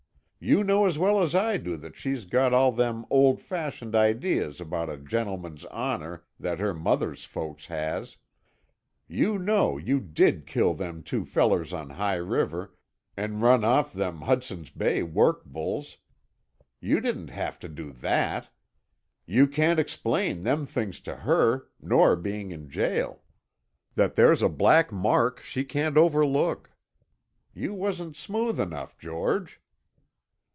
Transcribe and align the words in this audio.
You 0.43 0.63
know 0.63 0.87
as 0.87 0.97
well 0.97 1.21
as 1.21 1.35
I 1.35 1.57
do 1.57 1.77
that 1.77 1.95
she's 1.95 2.25
got 2.25 2.51
all 2.51 2.71
them 2.71 3.05
old 3.11 3.39
fashioned 3.39 3.93
idees 3.93 4.59
about 4.59 4.89
a 4.89 4.97
gentleman's 4.97 5.65
honor 5.65 6.23
that 6.39 6.57
her 6.57 6.73
mother's 6.73 7.25
folks 7.25 7.67
has. 7.67 8.17
You 9.07 9.37
know 9.37 9.77
you 9.77 9.99
did 9.99 10.47
kill 10.47 10.73
them 10.73 11.03
two 11.03 11.25
fellers 11.25 11.73
on 11.73 11.91
High 11.91 12.15
River, 12.15 12.73
an' 13.15 13.39
run 13.39 13.63
off 13.63 13.93
them 13.93 14.21
Hudson's 14.21 14.71
Bay 14.71 15.03
work 15.03 15.45
bulls. 15.45 15.97
You 16.79 17.01
didn't 17.01 17.29
have 17.29 17.59
to 17.59 17.69
do 17.69 17.91
that. 17.91 18.49
You 19.27 19.45
can't 19.45 19.77
explain 19.79 20.41
them 20.41 20.65
things 20.65 20.99
to 21.01 21.17
her; 21.17 21.69
nor 21.79 22.15
bein' 22.15 22.51
in 22.51 22.67
jail. 22.67 23.21
That 23.93 24.15
there's 24.15 24.41
a 24.41 24.49
black 24.49 24.91
mark 24.91 25.39
she 25.41 25.63
can't 25.63 25.97
overlook. 25.97 26.71
You 27.53 27.75
wasn't 27.75 28.15
smooth 28.15 28.59
enough, 28.59 28.97
George." 28.97 29.59